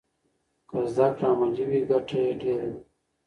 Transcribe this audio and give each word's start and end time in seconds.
که 0.69 0.77
زده 0.95 1.07
کړه 1.17 1.27
عملي 1.33 1.63
وي 1.69 1.81
ګټه 1.91 2.17
یې 2.25 2.31
ډېره 2.41 2.67
ده. 2.73 2.79